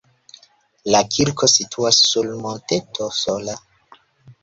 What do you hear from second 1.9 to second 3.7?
sur monteto sola.